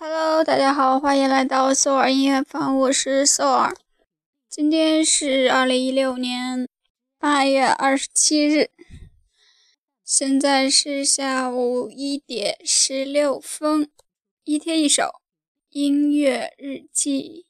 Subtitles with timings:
[0.00, 3.76] Hello，大家好，欢迎来到首尔音乐房，我是首尔。
[4.48, 6.68] 今天是二零一六年
[7.18, 8.70] 八月二十七日，
[10.04, 13.90] 现在是下午一点十六分。
[14.44, 15.10] 一天一首
[15.70, 17.47] 音乐日记。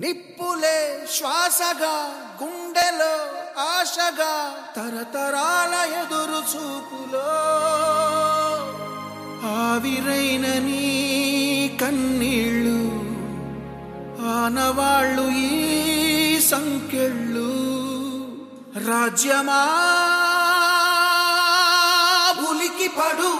[0.00, 1.96] నిప్పులే శ్వాసగా
[2.42, 3.14] గుండెలో
[3.62, 7.26] ఆశగా తరతరాల ఎదురు చూపులో.
[9.50, 12.80] ఆవిరైన నీ కన్నీళ్ళు
[14.28, 17.50] ఆనవాళ్ళు ఈ సంఖ్యళ్ళు.
[18.88, 19.62] రాజ్యమా
[22.48, 23.39] ఉలికి పడు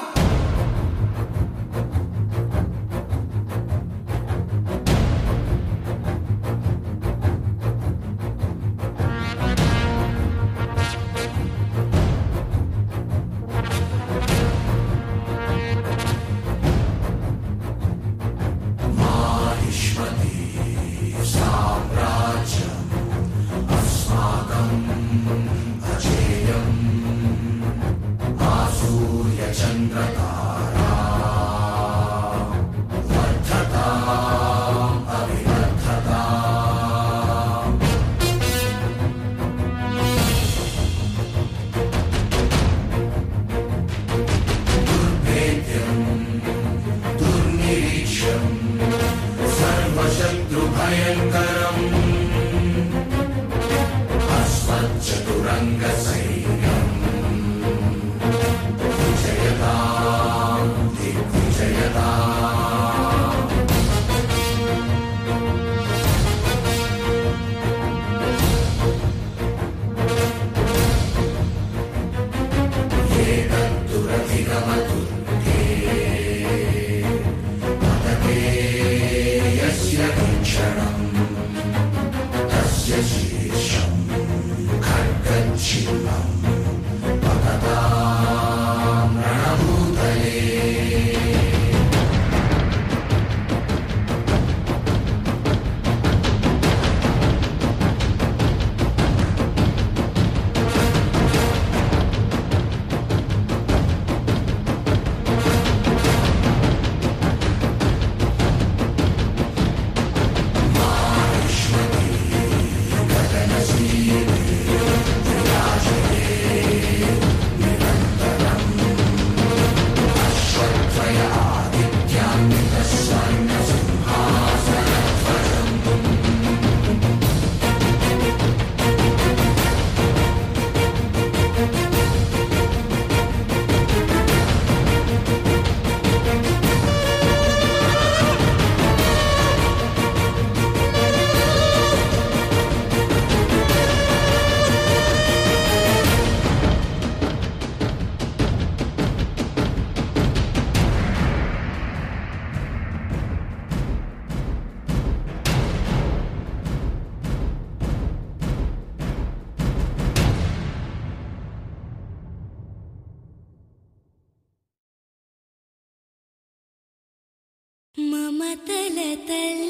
[169.17, 169.70] petal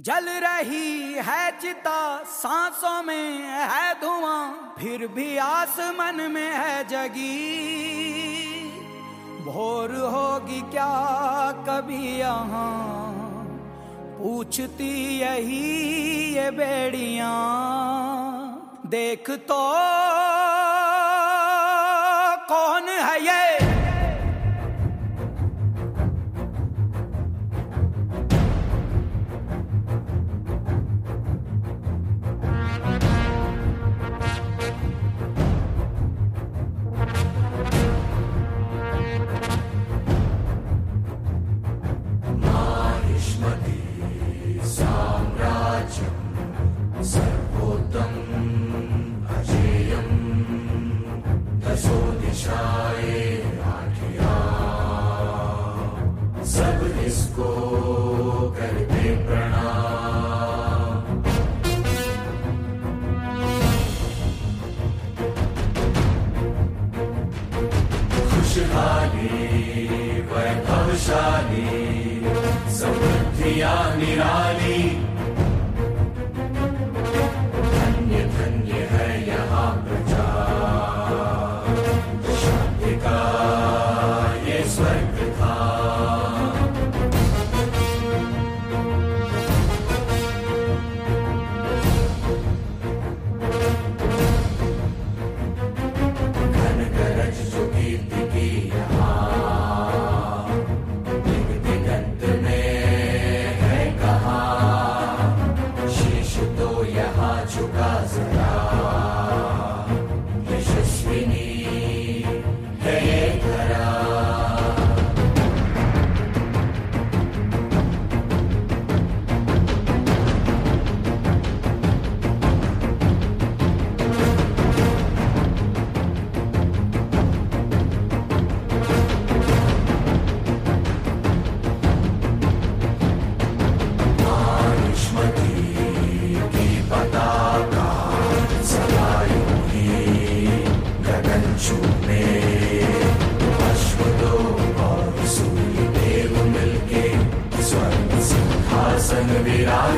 [0.00, 7.34] जल रही है चिता, सांसों में है धुआँ, फिर भी आसमन में है जगी।
[9.44, 10.88] भोर होगी क्या
[11.68, 12.94] कभी यहाँ?
[14.18, 15.60] पूछती यही
[16.34, 17.34] ये बेड़ियाँ।
[18.86, 19.60] देख तो
[22.48, 23.69] कौन है ये?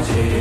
[0.01, 0.32] Chỉ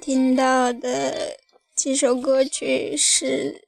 [0.00, 1.36] 听到的
[1.74, 3.66] 几首歌曲是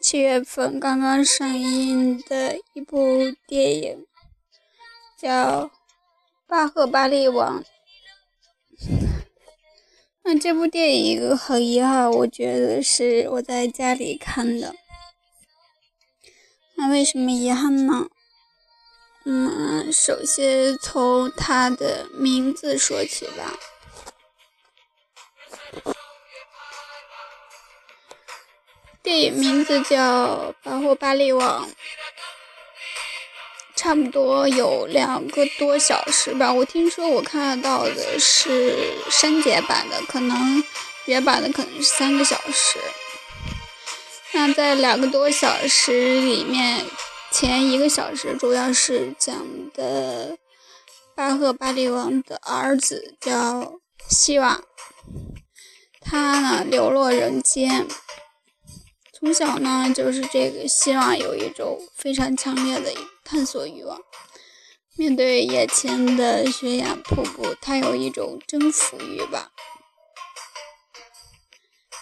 [0.00, 4.06] 七月份刚刚上映的一部电影，
[5.18, 5.64] 叫
[6.46, 7.62] 《巴赫巴利王》。
[10.22, 14.74] 那这部电影很遗憾，我觉得是我在家里看的。
[16.76, 18.08] 那为什么遗憾呢？
[19.24, 23.58] 嗯，首先从它的名字说起吧。
[29.06, 31.64] 电影名字叫《巴霍巴利王》，
[33.76, 36.52] 差不多有两个多小时吧。
[36.52, 40.60] 我听说我看到的是删减版的，可能
[41.04, 42.80] 原版的可能是三个小时。
[44.32, 46.84] 那在两个多小时里面，
[47.30, 50.36] 前一个小时主要是讲的
[51.14, 53.74] 巴赫巴利王的儿子叫
[54.08, 54.60] 希瓦，
[56.00, 57.86] 他呢流落人间。
[59.26, 64.00] 从小呢，就是这个希望有一种非常强烈的探索欲望。
[64.94, 69.50] 面对眼前的悬崖瀑布，他有一种征服欲吧。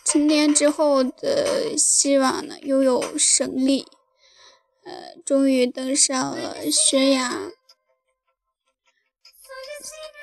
[0.05, 3.87] 成年之后的希望呢，拥有神力，
[4.85, 7.49] 呃，终于登上了悬崖。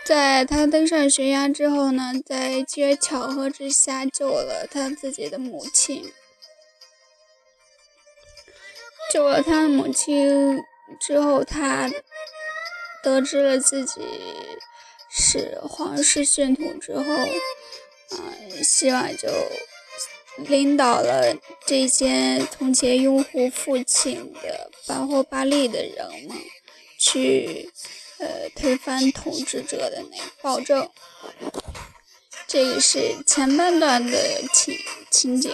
[0.06, 6.14] 在他登上悬崖之后呢，在机缘巧合之下救了他自己的母亲。
[9.12, 10.64] 救了他的母亲
[11.00, 11.90] 之后，他
[13.04, 14.02] 得知了自己
[15.10, 19.28] 是皇室血统之后，嗯，希望就
[20.38, 26.38] 领导了这些从前拥护父亲的巴霍巴利的人们，
[26.98, 27.70] 去
[28.20, 30.90] 呃推翻统治者的那个暴政。
[32.48, 34.18] 这个是前半段的
[34.54, 34.78] 情
[35.10, 35.52] 情节。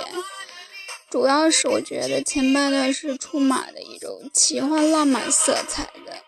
[1.10, 6.22] 主要是我觉得前半段是充满了一种奇幻浪漫色彩的，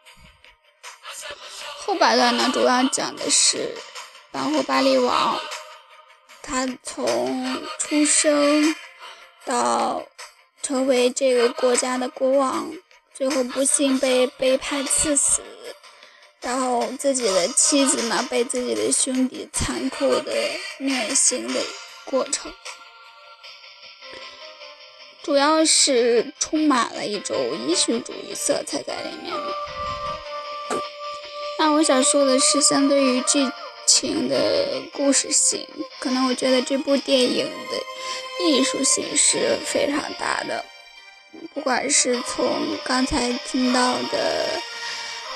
[1.80, 3.76] 后半段呢主要讲的是
[4.32, 5.38] 巴霍巴利王，
[6.42, 8.74] 他从出生
[9.44, 10.08] 到
[10.62, 12.72] 成为这个国家的国王，
[13.14, 15.42] 最后不幸被背叛赐死，
[16.40, 20.32] 然后自己的妻子呢被自己的兄弟残酷的
[20.80, 21.60] 虐心的
[22.06, 22.54] 过程。
[25.24, 29.34] 主要是充满了一种英雄主义色彩在里面。
[31.60, 33.50] 那我想说的是，相对于剧
[33.86, 35.68] 情的故事性，
[36.00, 40.64] 可能我觉得这部电影的艺术性是非常大的。
[41.54, 44.48] 不管是从刚才听到的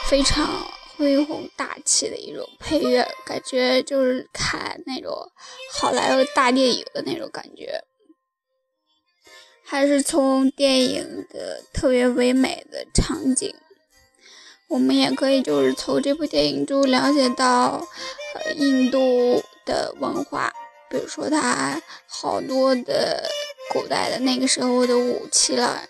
[0.05, 0.65] 非常
[0.95, 5.13] 恢宏大气的一种配乐，感觉就是看那种
[5.73, 7.83] 好莱坞大电影的那种感觉。
[9.73, 13.55] 还是从电影的特别唯美的场景，
[14.67, 17.83] 我们也可以就是从这部电影中了解到，
[18.36, 20.53] 呃，印度的文化，
[20.91, 23.27] 比如说它好多的
[23.71, 25.81] 古代的那个时候的武器了，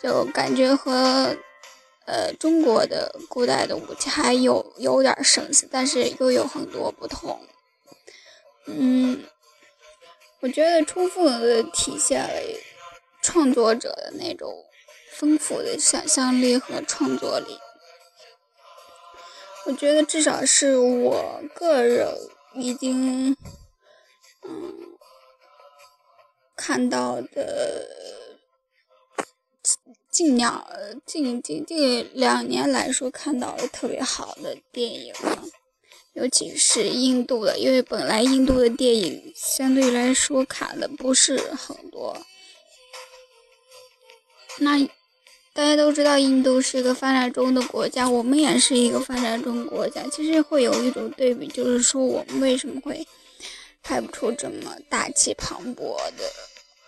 [0.00, 1.36] 就感觉和
[2.06, 7.40] 呃中国的古代的武器还有有点相似，但是又有很多不同。
[8.66, 9.24] 嗯，
[10.38, 12.30] 我觉得充分的体现了。
[13.22, 14.52] 创作者的那种
[15.12, 17.58] 丰富的想象力和创作力，
[19.66, 22.08] 我觉得至少是我个人
[22.54, 23.36] 已经
[24.42, 24.98] 嗯
[26.56, 27.86] 看到的
[30.10, 30.66] 近两
[31.06, 35.44] 近近近两年来说看到的特别好的电影了，
[36.14, 42.16] 尤其是印度的，因为本来印度的电影相对来说看的不是很多。
[44.58, 44.78] 那
[45.54, 50.02] 大家都知道，印度是一个发展中的国家，我们也是一个发展中国家。
[50.10, 53.06] 其实会有一种对比，就是说我们为什么会
[53.82, 56.24] 拍不出这么大气磅礴的，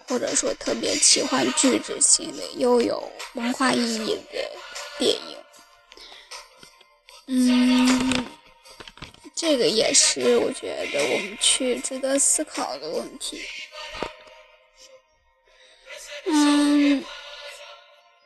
[0.09, 4.50] 或者说特别奇幻巨制性的、又有文化意义的
[4.98, 5.37] 电影？
[7.27, 8.24] 嗯，
[9.35, 13.42] 这个也是我觉得我们去值得思考的问题。
[16.27, 17.05] 嗯。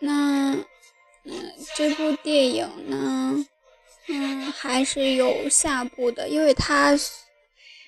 [0.00, 0.54] 那，
[1.24, 3.44] 嗯，这部电影呢，
[4.08, 6.96] 嗯，还是有下部的，因为它，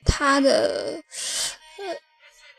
[0.04, 1.02] 它的，
[1.78, 1.96] 呃，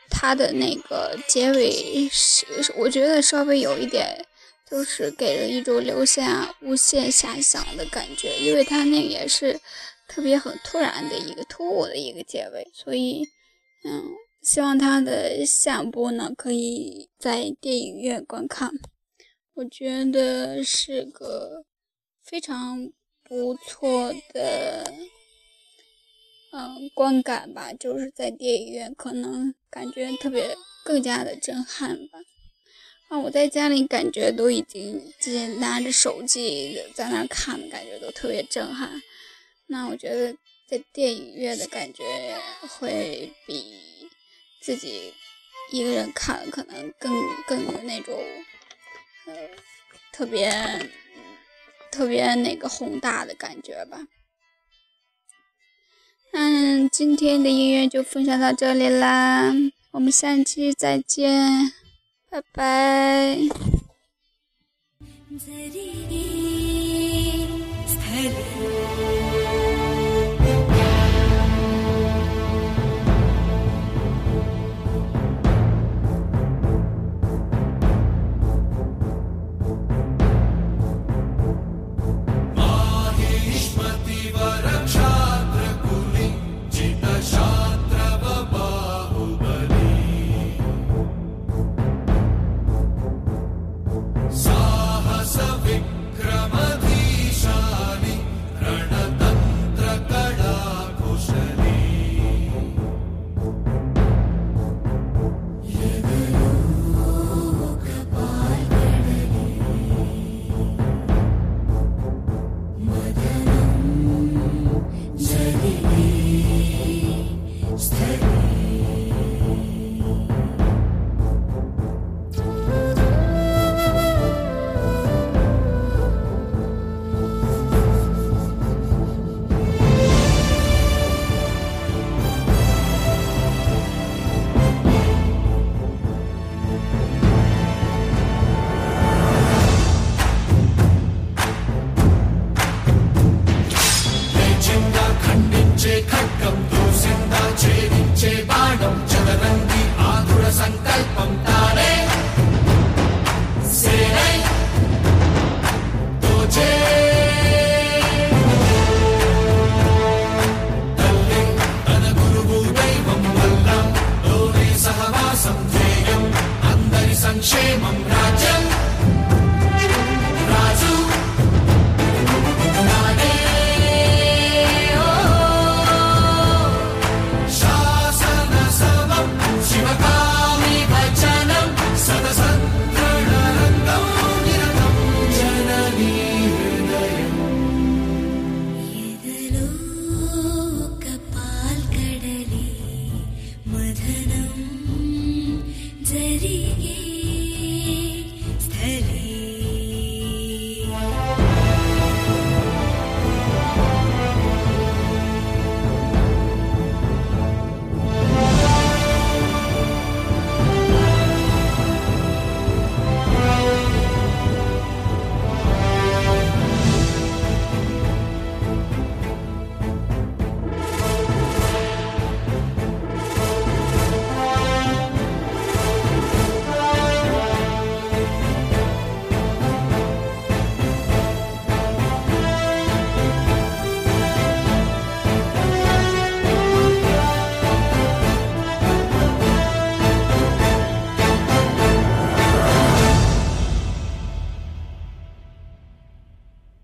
[0.10, 2.46] 它的那个结尾是，
[2.78, 4.26] 我觉得稍微有一点，
[4.70, 9.60] 就是给人一种留下无限遐想的感觉，因为它那也是
[10.08, 13.28] 特别很突然的一个突兀的一个结尾，所以，
[13.84, 14.04] 嗯，
[14.42, 18.72] 希望他的下部呢可以在电影院观看，
[19.62, 21.64] 我觉得是个
[22.24, 22.92] 非常
[23.24, 24.92] 不错的，
[26.52, 32.18] 嗯，观感吧，就是在电影院可能感觉特别更加的震撼吧。
[33.10, 39.00] 啊，我在家里感觉都已经自己拿着手机在那看，感觉都特别震撼。
[39.68, 40.36] 那我觉得
[40.68, 42.04] 在电影院的感觉
[42.68, 43.78] 会比
[44.60, 45.14] 自己
[45.72, 47.14] 一个人看可能更
[47.48, 48.20] 更有那种
[50.12, 50.52] 特别
[51.92, 54.00] 特别那个宏大的感觉吧。
[56.34, 59.54] 嗯今天的音乐就分享到这里啦
[59.92, 61.74] 我们下期再见
[62.30, 63.38] 拜拜。